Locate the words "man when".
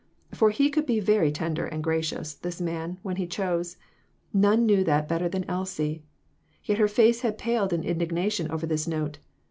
2.59-3.17